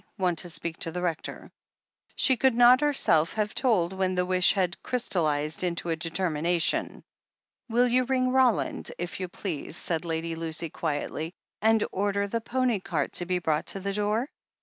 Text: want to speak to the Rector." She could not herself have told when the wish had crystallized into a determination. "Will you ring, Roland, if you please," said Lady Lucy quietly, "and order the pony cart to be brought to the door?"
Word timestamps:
want 0.17 0.39
to 0.39 0.49
speak 0.49 0.77
to 0.79 0.89
the 0.91 1.01
Rector." 1.03 1.51
She 2.15 2.35
could 2.35 2.55
not 2.55 2.81
herself 2.81 3.33
have 3.35 3.53
told 3.53 3.93
when 3.93 4.15
the 4.15 4.25
wish 4.25 4.53
had 4.53 4.81
crystallized 4.81 5.63
into 5.63 5.89
a 5.91 5.95
determination. 5.95 7.03
"Will 7.69 7.87
you 7.87 8.05
ring, 8.05 8.31
Roland, 8.31 8.91
if 8.97 9.19
you 9.19 9.27
please," 9.27 9.77
said 9.77 10.03
Lady 10.03 10.33
Lucy 10.35 10.71
quietly, 10.71 11.35
"and 11.61 11.83
order 11.91 12.27
the 12.27 12.41
pony 12.41 12.79
cart 12.79 13.11
to 13.13 13.27
be 13.27 13.37
brought 13.37 13.67
to 13.67 13.79
the 13.79 13.93
door?" 13.93 14.27